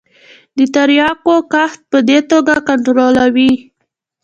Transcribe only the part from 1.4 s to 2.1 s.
کښت په